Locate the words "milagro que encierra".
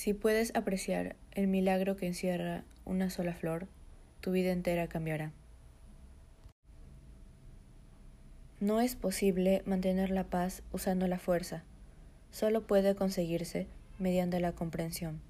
1.46-2.64